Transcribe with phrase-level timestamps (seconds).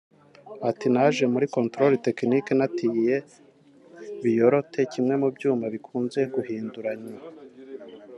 [0.69, 3.15] Ati “Naje muri controle technique natiye
[4.23, 7.19] “biyorete” (kimwe mu byuma bikunze guhinduranywa)